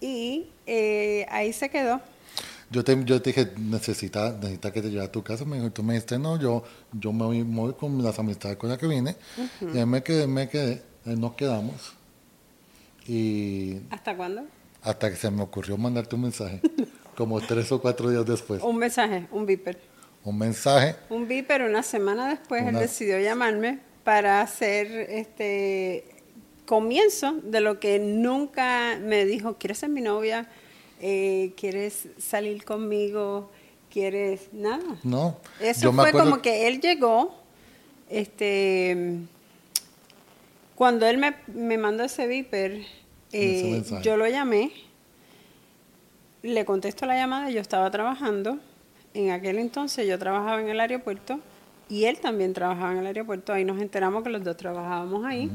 [0.00, 2.00] y eh, ahí se quedó.
[2.70, 5.44] Yo te, yo te dije, necesita, necesita que te lleve a tu casa.
[5.44, 8.78] Me dijo, tú me dijiste, no, yo, yo me voy, con las amistades con las
[8.78, 9.14] que vine.
[9.74, 11.94] Y ahí me quedé, me quedé, nos quedamos.
[13.06, 14.44] Y ¿Hasta cuándo?
[14.82, 16.60] Hasta que se me ocurrió mandarte un mensaje,
[17.16, 18.62] como tres o cuatro días después.
[18.62, 19.78] Un mensaje, un viper.
[20.24, 20.96] Un mensaje.
[21.10, 26.04] Un viper, una semana después, él decidió llamarme para hacer este
[26.66, 30.48] comienzo de lo que nunca me dijo, ¿quieres ser mi novia?
[31.00, 33.50] Eh, ¿quieres salir conmigo?
[33.90, 34.96] ¿Quieres nada?
[35.02, 35.36] No.
[35.60, 37.36] Eso fue como que él llegó,
[38.08, 39.18] este,
[40.74, 42.82] cuando él me, mandó ese viper,
[43.32, 44.72] eh, yo lo llamé,
[46.42, 48.58] le contesto la llamada, yo estaba trabajando,
[49.14, 51.40] en aquel entonces yo trabajaba en el aeropuerto
[51.88, 55.50] y él también trabajaba en el aeropuerto, ahí nos enteramos que los dos trabajábamos ahí.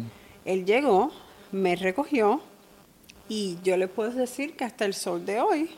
[0.45, 1.11] Él llegó,
[1.51, 2.41] me recogió,
[3.29, 5.69] y yo le puedo decir que hasta el sol de hoy,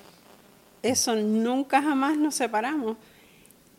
[0.84, 2.98] eso nunca jamás nos separamos.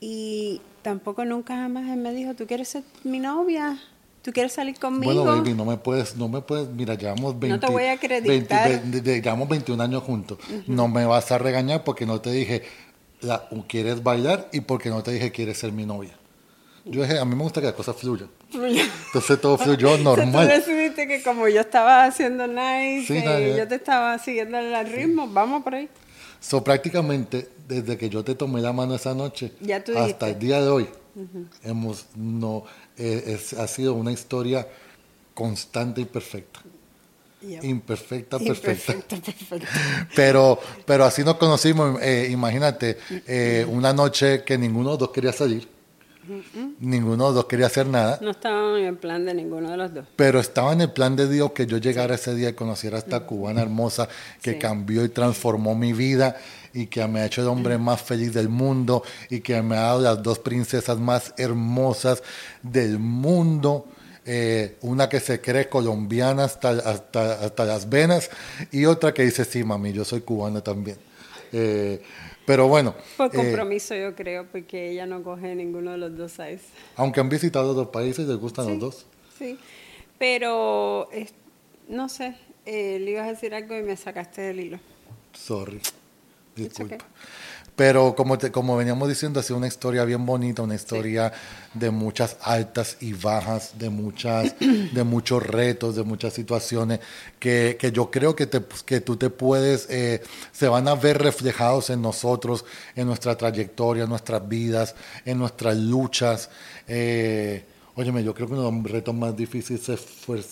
[0.00, 3.78] Y tampoco nunca jamás él me dijo, ¿tú quieres ser mi novia?
[4.22, 5.12] ¿Tú quieres salir conmigo?
[5.14, 7.92] Bueno, baby, no me puedes, no me puedes, mira, llevamos 20, no te voy a
[7.92, 8.82] acreditar.
[8.82, 10.38] llevamos 21 años juntos.
[10.66, 12.62] No me vas a regañar porque no te dije,
[13.20, 14.48] la, ¿quieres bailar?
[14.52, 16.16] Y porque no te dije, ¿quieres ser mi novia?
[16.84, 18.26] Yo dije, a mí me gusta que la cosa fluya.
[18.52, 20.48] Entonces todo fluyó normal.
[20.48, 25.28] tú decidiste que como yo estaba haciendo nice, y yo te estaba siguiendo el ritmo,
[25.28, 25.88] vamos por ahí.
[26.40, 29.52] So, prácticamente, desde que yo te tomé la mano esa noche
[29.96, 30.88] hasta el día de hoy,
[31.62, 32.64] hemos, no,
[32.96, 34.66] eh, ha sido una historia
[35.34, 36.60] constante y perfecta.
[37.62, 38.94] Imperfecta, perfecta.
[40.14, 45.10] Pero, pero así nos conocimos, eh, imagínate, eh, una noche que ninguno de los dos
[45.10, 45.66] quería salir
[46.80, 48.18] Ninguno de los dos quería hacer nada.
[48.22, 50.04] No estaban en el plan de ninguno de los dos.
[50.16, 53.00] Pero estaba en el plan de Dios que yo llegara ese día y conociera a
[53.00, 54.08] esta cubana hermosa
[54.42, 54.58] que Sí.
[54.58, 56.36] cambió y transformó mi vida
[56.74, 59.80] y que me ha hecho el hombre más feliz del mundo y que me ha
[59.82, 62.22] dado las dos princesas más hermosas
[62.62, 63.86] del mundo.
[64.26, 68.30] Eh, una que se cree colombiana hasta, hasta, hasta las venas
[68.70, 70.98] y otra que dice, sí, mami, yo soy cubana también.
[71.52, 72.00] Eh,
[72.46, 76.32] pero bueno, Por eh, compromiso, yo creo, porque ella no coge ninguno de los dos
[76.32, 76.60] size.
[76.96, 78.70] aunque han visitado otros países, les gustan Sí.
[78.72, 79.06] los dos.
[79.38, 79.58] Sí,
[80.18, 81.08] pero
[81.88, 84.80] no sé, eh, le ibas a decir algo y me sacaste del hilo.
[85.32, 85.80] Sorry.
[86.56, 86.96] Disculpa.
[86.96, 87.06] okay.
[87.76, 91.32] Pero como, te- como veníamos diciendo, ha sido una historia bien bonita, una historia
[91.72, 94.54] de muchas altas y bajas, de, muchas,
[94.92, 97.00] de muchos retos, de muchas situaciones
[97.38, 100.20] que, que yo creo que, te, que tú te puedes, eh,
[100.52, 105.74] se van a ver reflejados en nosotros, en nuestra trayectoria, en nuestras vidas, en nuestras
[105.76, 106.50] luchas.
[106.86, 110.42] Eh, óyeme, yo creo que uno de los retos más difíciles fue,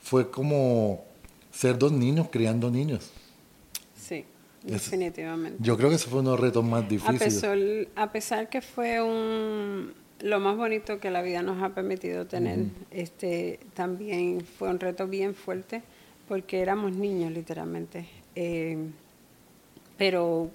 [0.00, 1.04] fue como
[1.52, 3.10] ser dos niños criando niños.
[4.64, 5.58] Es- definitivamente.
[5.62, 7.22] Yo creo que ese fue uno de los retos más A difíciles.
[7.22, 7.58] pesar,
[7.96, 12.58] a pesar que fue un, lo más bonito que la vida nos ha permitido tener,
[12.90, 15.82] este, también fue un reto bien fuerte
[16.28, 18.06] porque éramos niños literalmente.
[18.34, 18.76] Eh,
[19.96, 20.50] pero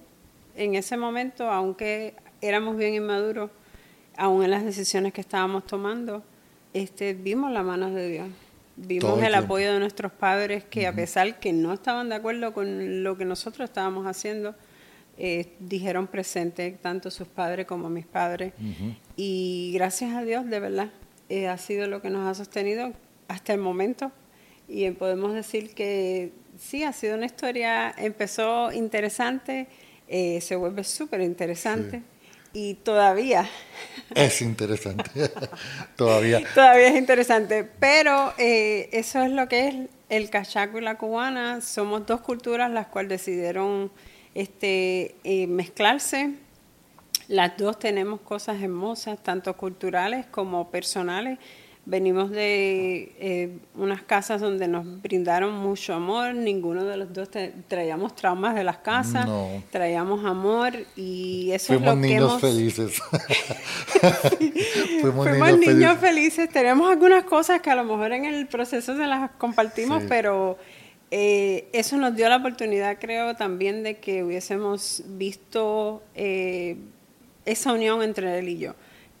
[0.56, 3.50] en ese momento, aunque éramos bien inmaduros,
[4.16, 6.22] aún en las decisiones que estábamos tomando,
[6.72, 8.28] este, vimos la mano de Dios.
[8.76, 12.52] Vimos Todo el apoyo de nuestros padres que a pesar que no estaban de acuerdo
[12.52, 14.54] con lo que nosotros estábamos haciendo,
[15.16, 18.52] eh, dijeron presente tanto sus padres como mis padres.
[19.16, 20.90] Y gracias a Dios, de verdad,
[21.28, 22.92] eh, ha sido lo que nos ha sostenido
[23.28, 24.12] hasta el momento.
[24.68, 29.68] Y eh, podemos decir que sí, ha sido una historia, empezó interesante,
[30.08, 32.02] eh, se vuelve súper interesante.
[32.58, 33.46] Y todavía,
[34.14, 35.10] Es interesante.
[35.96, 36.40] Todavía.
[36.54, 37.64] todavía es interesante.
[37.78, 39.74] Pero eh, eso es lo que es
[40.08, 41.60] el cachaco y la cubana.
[41.60, 43.92] Somos dos culturas las cuales decidieron
[44.34, 46.30] este, eh, mezclarse.
[47.28, 51.38] Las dos tenemos cosas hermosas, tanto culturales como personales.
[51.88, 56.34] Venimos de eh, unas casas donde nos brindaron mucho amor.
[56.34, 59.24] Ninguno de los dos te- traíamos traumas de las casas.
[59.24, 59.62] No.
[59.70, 62.40] Traíamos amor y eso Fuimos es lo que niños hemos...
[62.40, 63.00] felices.
[65.00, 66.00] Fuimos, Fuimos niños, niños felices.
[66.00, 66.48] felices.
[66.50, 70.06] Tenemos algunas cosas que a lo mejor en el proceso se las compartimos, Sí.
[70.08, 70.58] pero
[71.10, 76.76] eh, eso nos dio la oportunidad, creo, también de que hubiésemos visto eh,
[77.44, 78.74] esa unión entre él y yo.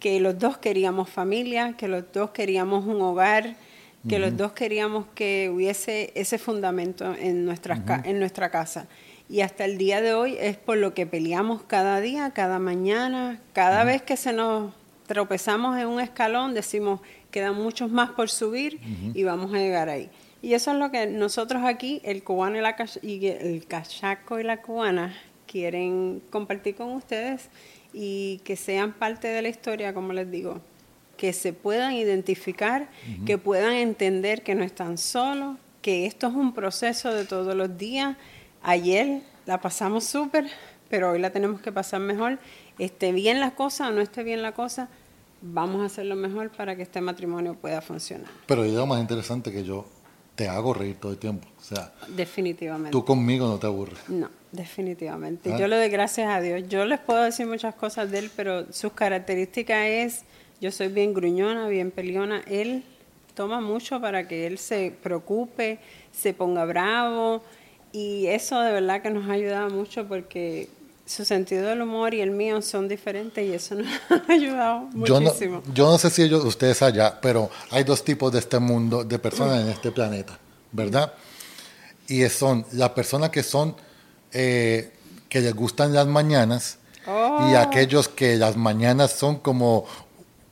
[0.06, 3.56] Que los dos queríamos familia, que los dos queríamos un hogar,
[4.08, 8.86] que los dos queríamos que hubiese ese fundamento en, nuestras en nuestra casa.
[9.28, 13.40] Y hasta el día de hoy es por lo que peleamos cada día, cada mañana,
[13.52, 14.72] cada vez que se nos
[15.08, 17.00] tropezamos en un escalón, decimos,
[17.32, 18.78] quedan muchos más por subir
[19.12, 20.08] y vamos a llegar ahí.
[20.40, 24.38] Y eso es lo que nosotros aquí, el cubano y, la, cach- y el cachaco
[24.38, 25.16] y la cubana,
[25.48, 27.48] quieren compartir con ustedes
[27.98, 30.60] y que sean parte de la historia, como les digo,
[31.16, 32.90] que se puedan identificar,
[33.24, 37.78] que puedan entender que no están solos, que esto es un proceso de todos los
[37.78, 38.18] días.
[38.62, 40.46] Ayer la pasamos súper,
[40.90, 42.38] pero hoy la tenemos que pasar mejor.
[42.78, 44.90] Esté bien la cosa o no esté bien la cosa,
[45.40, 48.28] vamos a hacer lo mejor para que este matrimonio pueda funcionar.
[48.46, 49.86] Pero es lo más interesante que yo
[50.34, 51.48] te hago reír todo el tiempo.
[51.58, 52.90] O sea, Definitivamente.
[52.90, 53.98] tú conmigo no te aburres.
[54.08, 55.52] No, definitivamente.
[55.52, 55.58] Ah.
[55.58, 56.64] Yo le doy gracias a Dios.
[56.68, 60.22] Yo les puedo decir muchas cosas de él, pero sus características es,
[60.60, 62.42] yo soy bien gruñona, bien peleona.
[62.48, 62.82] Él
[63.34, 65.78] toma mucho para que él se preocupe,
[66.10, 67.42] se ponga bravo
[67.92, 70.68] y eso de verdad que nos ha ayudado mucho porque
[71.04, 75.20] su sentido del humor y el mío son diferentes y eso nos ha ayudado Yo
[75.20, 75.62] no, muchísimo.
[75.72, 79.18] yo no sé si ellos, ustedes allá, pero hay dos tipos de este mundo, de
[79.18, 80.38] personas en este planeta,
[80.72, 81.12] ¿verdad?
[82.08, 83.76] Y son las personas que son,
[84.32, 84.92] eh,
[85.28, 87.58] que les gustan las mañanas y Oh.
[87.58, 89.86] aquellos que las mañanas son como,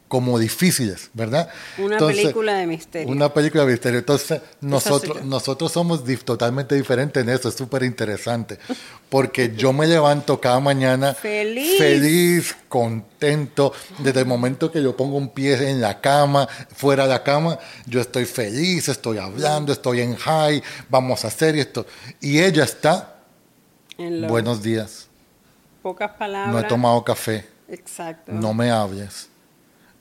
[0.07, 1.49] como difíciles, ¿verdad?
[1.79, 3.09] Una película de misterio.
[3.09, 3.99] Una película de misterio.
[3.99, 8.59] Entonces, nosotros, nosotros somos dif- totalmente diferentes en eso, es súper interesante.
[9.09, 11.77] Porque yo me levanto cada mañana Feliz.
[11.79, 13.73] feliz, contento.
[13.99, 17.59] Desde el momento que yo pongo un pie en la cama, fuera de la cama,
[17.87, 21.85] yo estoy feliz, estoy hablando, estoy en high, vamos a hacer esto.
[22.21, 23.13] Y ella está,
[23.99, 25.09] En buenos días,
[25.83, 26.53] pocas palabras.
[26.53, 28.33] no he tomado café, Exacto.
[28.33, 29.29] no me hables,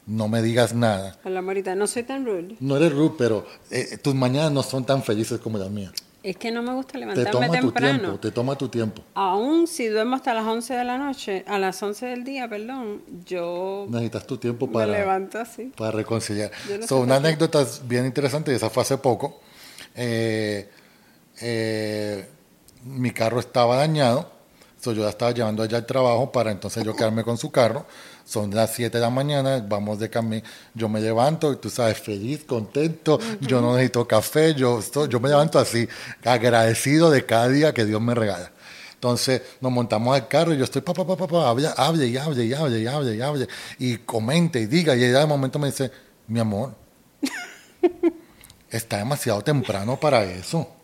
[0.07, 1.17] no me digas nada.
[1.23, 2.55] Hola, Morita, no soy tan rude.
[2.59, 5.91] No eres rude, pero eh, tus mañanas no son tan felices como las mías.
[6.23, 7.99] Es que no me gusta Te levantarme toma tu temprano.
[7.99, 9.03] tiempo, te toma tu tiempo.
[9.13, 13.01] Aún si duermo hasta las 11 de la noche, a las 11 del día, perdón,
[13.25, 15.71] yo Necesitas tu tiempo me para, levanto así.
[15.77, 16.49] para reconciliar.
[16.79, 19.41] No So, una anécdota bien interesante, y esa fue hace poco.
[19.95, 20.69] Eh,
[21.41, 22.25] eh,
[22.83, 24.31] mi carro estaba dañado,
[24.79, 27.85] so, yo la estaba llevando allá al trabajo para entonces yo quedarme con su carro.
[28.25, 32.45] Son las 7 de la mañana, vamos de camino, yo me levanto, tú sabes, feliz,
[32.45, 35.87] contento, yo no necesito café, yo, yo me levanto así,
[36.23, 38.51] agradecido de cada día que Dios me regala.
[38.93, 42.45] Entonces nos montamos al carro y yo estoy, papá, papá, papá, hable, hable y hable
[42.45, 44.95] y hable y hable y hable y comente y diga.
[44.95, 45.91] Y ella de momento me dice,
[46.27, 46.73] mi amor,
[48.69, 50.82] está demasiado temprano para eso.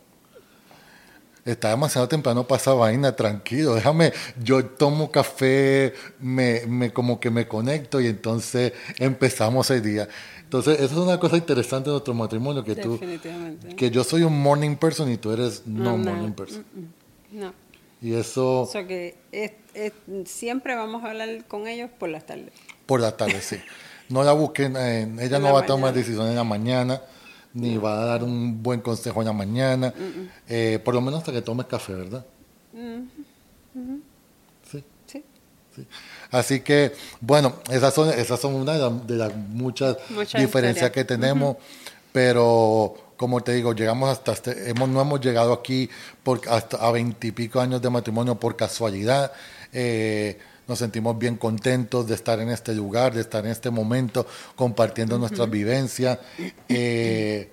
[1.49, 7.29] Está demasiado temprano para esa vaina, tranquilo, déjame, yo tomo café, me, me como que
[7.29, 10.07] me conecto y entonces empezamos el día.
[10.43, 12.99] Entonces, eso es una cosa interesante de nuestro matrimonio, que tú,
[13.77, 16.11] que yo soy un morning person y tú eres no, No, no.
[16.11, 16.65] morning person.
[17.31, 17.53] No.
[18.01, 18.61] Y eso...
[18.61, 19.93] O sea que es- es-
[20.25, 22.51] siempre vamos a hablar con ellos por las tardes.
[22.85, 23.57] Por la tarde, sí.
[24.07, 27.01] No la busquen, eh, ella En no la va a tomar decisiones en la mañana,
[27.53, 29.93] ni va a dar un buen consejo en la mañana,
[30.47, 32.25] eh, por lo menos hasta que tomes café, ¿verdad?
[34.71, 35.23] Sí, Sí.
[35.75, 35.87] sí.
[36.31, 40.89] Así que, bueno, esas son, esas son una de, las- de las muchas Muchas diferencias
[40.89, 40.91] historias.
[40.91, 41.57] que tenemos,
[42.11, 45.89] pero como te digo, llegamos hasta, este- hemos, no hemos llegado aquí
[46.23, 49.31] por, hasta a veintipico años de matrimonio por casualidad.
[49.73, 50.37] Eh,
[50.69, 55.17] nos sentimos bien contentos de estar en este lugar, de estar en este momento, compartiendo
[55.17, 56.19] nuestras vivencias.
[56.69, 57.49] Eh,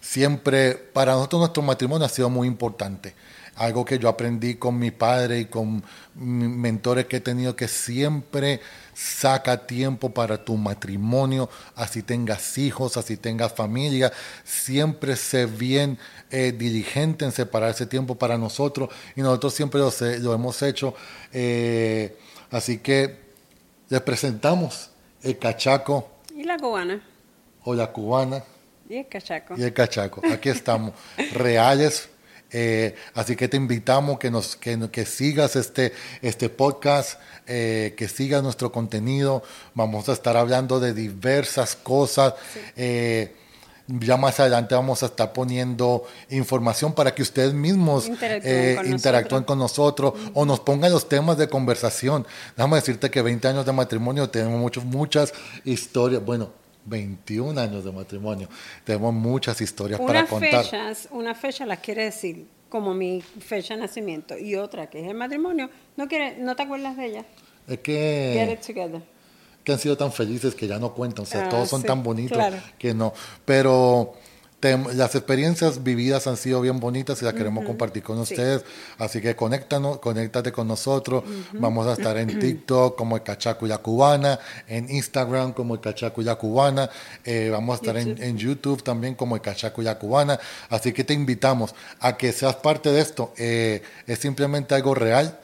[0.00, 3.14] siempre, para nosotros nuestro matrimonio ha sido muy importante.
[3.56, 5.82] Algo que yo aprendí con mi padre y con
[6.14, 8.60] mentores que he tenido, que siempre
[8.94, 14.12] saca tiempo para tu matrimonio, así tengas hijos, así tengas familia,
[14.44, 15.98] siempre sé bien
[16.30, 20.94] eh, diligente en separar ese tiempo para nosotros y nosotros siempre lo hemos hecho.
[21.32, 22.16] Eh,
[22.52, 23.16] así que
[23.88, 24.90] les presentamos
[25.22, 27.02] el cachaco Y la cubana.
[27.64, 28.44] o la cubana
[28.88, 29.54] Y el cachaco.
[29.56, 30.22] y el cachaco.
[30.32, 30.92] Aquí estamos,
[31.32, 32.08] reales.
[32.54, 38.08] eh, así que te invitamos que nos que, que sigas este este podcast, eh, que
[38.08, 39.42] sigas nuestro contenido.
[39.74, 42.34] Vamos a estar hablando de diversas cosas.
[42.76, 43.34] eh,
[43.86, 48.86] ya más adelante vamos a estar poniendo información para que ustedes mismos Interactúen eh, con
[48.86, 52.26] interactúen con nosotros o nos pongan los temas de conversación.
[52.56, 55.32] Déjame decirte que 20 años de matrimonio tenemos muchos, muchas
[55.64, 56.24] historias.
[56.24, 56.50] Bueno,
[56.84, 58.48] 21 años de matrimonio.
[58.84, 60.64] Tenemos muchas historias para Unas contar.
[60.64, 65.08] fechas, una fecha las quiere decir como mi fecha de nacimiento y otra que es
[65.08, 67.24] el matrimonio, no quiere, no te acuerdas de ella.
[67.66, 69.02] Es Get que, it together.
[69.64, 71.24] Que han sido tan felices que ya no cuentan.
[71.24, 72.56] O sea, Ah, todos son sí, tan bonitos claro.
[72.78, 73.12] que no.
[73.44, 74.14] Pero
[74.94, 78.34] las experiencias vividas han sido bien bonitas y las queremos compartir con Sí.
[78.34, 78.64] ustedes.
[78.96, 81.24] Así que conéctanos, conéctate con nosotros.
[81.54, 83.22] Vamos a estar en TikTok como el
[83.68, 85.80] la Cubana, en Instagram como el
[86.24, 86.88] la Cubana.
[87.24, 88.24] eh, vamos a estar en, YouTube.
[88.24, 89.42] en YouTube también como el
[89.78, 90.38] la Cubana.
[90.68, 93.32] Así que te invitamos a que seas parte de esto.
[93.38, 95.40] Eh, es simplemente algo real.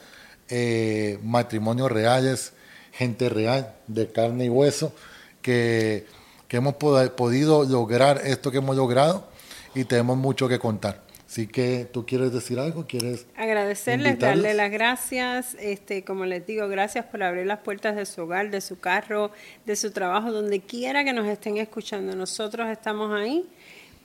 [0.50, 2.52] eh, matrimonios reales,
[2.98, 4.92] gente real, de carne y hueso,
[5.40, 6.04] que,
[6.48, 9.26] que hemos pod- podido lograr esto que hemos logrado
[9.74, 11.06] y tenemos mucho que contar.
[11.26, 12.86] Así que, ¿tú quieres decir algo?
[12.88, 14.42] ¿Quieres Agradecerles, invitarlos?
[14.44, 18.50] darle las gracias, este, como les digo, gracias por abrir las puertas de su hogar,
[18.50, 19.30] de su carro,
[19.66, 22.16] de su trabajo, donde quiera que nos estén escuchando.
[22.16, 23.46] Nosotros estamos ahí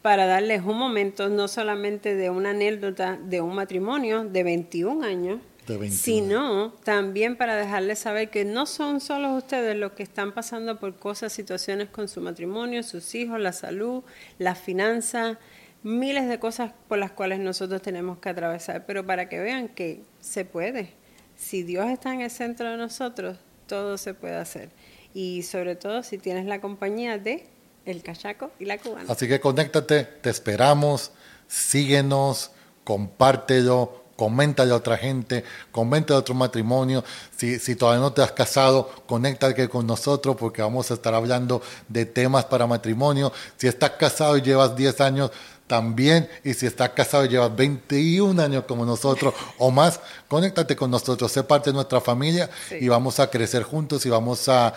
[0.02, 5.40] para darles un momento, no solamente de una anécdota de un matrimonio de 21 años,
[5.40, 5.53] De 21.
[5.90, 10.96] Sino también para dejarles saber que no son solo ustedes los que están pasando por
[10.96, 14.04] cosas, situaciones con su matrimonio, sus hijos, la salud,
[14.40, 15.38] las finanzas,
[15.84, 20.02] miles de cosas por las cuales nosotros tenemos que atravesar, pero para que vean que
[20.22, 20.94] se puede.
[21.36, 24.70] Si Dios está en el centro de nosotros, todo se puede hacer.
[25.14, 27.48] Y sobre todo si tienes la compañía de
[27.86, 29.12] el cachaco y la cubana.
[29.12, 31.12] Así que conéctate, te esperamos,
[31.48, 32.52] síguenos,
[32.84, 37.04] compártelo, coméntale a otra gente, coméntale a otro matrimonio.
[37.36, 41.62] Si, si todavía no te has casado, conéctate con nosotros porque vamos a estar hablando
[41.90, 43.34] de temas para matrimonio.
[43.58, 45.32] Si estás casado y llevas 10 años,
[45.68, 46.30] también.
[46.46, 51.30] Y si estás casado y llevas 21 años como nosotros o más, conéctate con nosotros,
[51.30, 52.78] sé parte de nuestra familia Sí.
[52.80, 54.74] y vamos a crecer juntos y vamos a,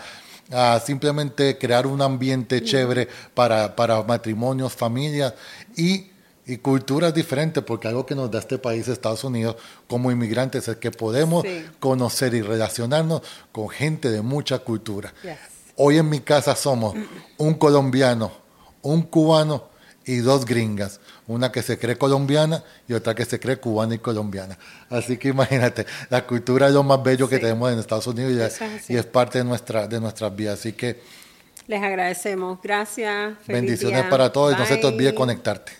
[0.51, 5.33] a simplemente crear un ambiente chévere para, para matrimonios, familias
[5.77, 6.11] y,
[6.47, 10.77] y culturas diferentes, porque algo que nos da este país, Estados Unidos, como inmigrantes, es
[10.77, 11.65] que podemos Sí.
[11.79, 13.21] conocer y relacionarnos
[13.51, 15.13] con gente de mucha cultura.
[15.23, 15.33] Yes.
[15.75, 16.95] Hoy en mi casa somos
[17.37, 18.31] un colombiano,
[18.81, 19.65] un cubano
[20.05, 23.99] y dos gringas, una que se cree colombiana y otra que se cree cubana y
[23.99, 24.57] colombiana.
[24.89, 28.39] Así que imagínate, la cultura es lo más bello que tenemos en Estados Unidos y
[28.41, 30.59] es, y es, parte de, nuestra, de nuestras vidas.
[30.59, 31.01] Así que
[31.67, 32.59] les agradecemos.
[32.63, 33.33] Gracias.
[33.45, 35.73] bendiciones para todos y no se te olvide conectarte.